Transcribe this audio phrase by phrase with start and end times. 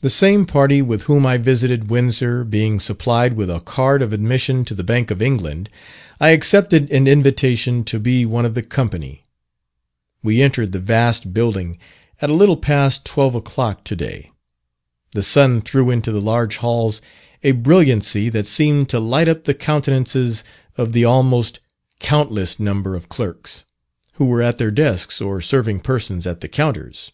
[0.00, 4.64] The same party with whom I visited Windsor being supplied with a card of admission
[4.66, 5.68] to the Bank of England,
[6.20, 9.24] I accepted an invitation to be one of the company.
[10.22, 11.78] We entered the vast building
[12.22, 14.30] at a little past twelve o'clock to day.
[15.14, 17.02] The sun threw into the large halls
[17.42, 20.44] a brilliancy that seemed to light up the countenances
[20.78, 21.58] of the almost
[21.98, 23.64] countless number of clerks,
[24.12, 27.10] who were at their desks, or serving persons at the counters.